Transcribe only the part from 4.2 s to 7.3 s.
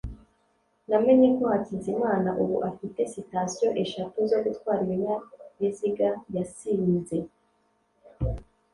zo gutwara ibinyabiziga yasinze